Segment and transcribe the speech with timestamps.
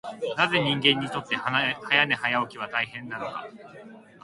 [0.35, 3.45] なぜ人間にとって早寝早起きは大事なのか。